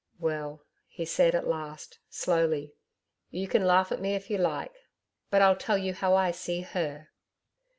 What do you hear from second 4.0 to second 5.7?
me if you like, but I'll